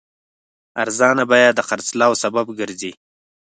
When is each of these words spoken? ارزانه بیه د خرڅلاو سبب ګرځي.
ارزانه 0.83 1.23
بیه 1.31 1.51
د 1.55 1.59
خرڅلاو 1.67 2.13
سبب 2.23 2.45
ګرځي. 2.59 2.91